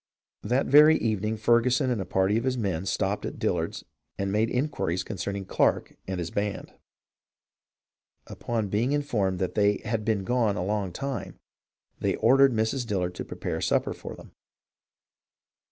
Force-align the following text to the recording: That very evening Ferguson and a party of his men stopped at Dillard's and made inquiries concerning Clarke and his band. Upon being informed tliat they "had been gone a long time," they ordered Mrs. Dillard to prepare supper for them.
That 0.41 0.65
very 0.65 0.97
evening 0.97 1.37
Ferguson 1.37 1.91
and 1.91 2.01
a 2.01 2.05
party 2.05 2.35
of 2.35 2.43
his 2.43 2.57
men 2.57 2.87
stopped 2.87 3.23
at 3.23 3.37
Dillard's 3.37 3.83
and 4.17 4.31
made 4.31 4.49
inquiries 4.49 5.03
concerning 5.03 5.45
Clarke 5.45 5.95
and 6.07 6.17
his 6.17 6.31
band. 6.31 6.73
Upon 8.25 8.67
being 8.67 8.93
informed 8.93 9.39
tliat 9.39 9.53
they 9.53 9.77
"had 9.87 10.03
been 10.03 10.23
gone 10.23 10.55
a 10.55 10.65
long 10.65 10.91
time," 10.91 11.37
they 11.99 12.15
ordered 12.15 12.51
Mrs. 12.51 12.87
Dillard 12.87 13.13
to 13.13 13.23
prepare 13.23 13.61
supper 13.61 13.93
for 13.93 14.15
them. 14.15 14.31